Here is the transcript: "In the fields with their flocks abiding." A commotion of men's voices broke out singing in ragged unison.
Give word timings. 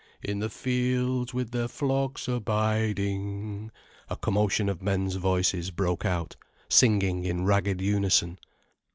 "In 0.23 0.39
the 0.39 0.49
fields 0.49 1.31
with 1.31 1.51
their 1.51 1.67
flocks 1.67 2.27
abiding." 2.27 3.69
A 4.09 4.15
commotion 4.15 4.67
of 4.67 4.81
men's 4.81 5.13
voices 5.17 5.69
broke 5.69 6.05
out 6.05 6.35
singing 6.67 7.23
in 7.23 7.45
ragged 7.45 7.79
unison. 7.81 8.39